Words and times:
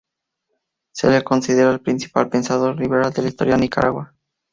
Se 0.95 1.11
le 1.11 1.23
considera 1.23 1.69
el 1.69 1.79
principal 1.79 2.27
pensador 2.27 2.75
liberal 2.79 3.13
de 3.13 3.21
la 3.21 3.27
historia 3.27 3.53
de 3.53 3.61
Nicaragua. 3.61 4.15